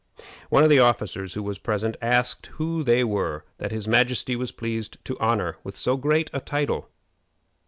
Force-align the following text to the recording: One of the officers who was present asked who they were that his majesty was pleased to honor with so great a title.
One 0.49 0.63
of 0.63 0.71
the 0.71 0.79
officers 0.79 1.35
who 1.35 1.43
was 1.43 1.59
present 1.59 1.95
asked 2.01 2.47
who 2.57 2.81
they 2.83 3.03
were 3.03 3.45
that 3.59 3.71
his 3.71 3.87
majesty 3.87 4.35
was 4.35 4.51
pleased 4.51 4.97
to 5.05 5.19
honor 5.19 5.57
with 5.63 5.77
so 5.77 5.95
great 5.95 6.31
a 6.33 6.39
title. 6.41 6.89